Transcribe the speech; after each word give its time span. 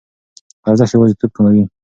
ارزښت 0.69 0.91
یوازیتوب 0.93 1.31
کموي. 1.35 1.63